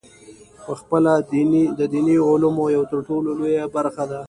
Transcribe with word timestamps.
پخپله 0.65 1.13
د 1.79 1.81
دیني 1.93 2.15
علومو 2.29 2.63
یوه 2.75 2.89
ترټولو 2.93 3.29
لویه 3.39 3.65
برخه 3.75 4.03
ده. 4.11 4.19